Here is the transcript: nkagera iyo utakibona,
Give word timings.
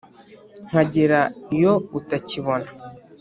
nkagera 0.69 1.19
iyo 1.55 1.73
utakibona, 1.99 2.67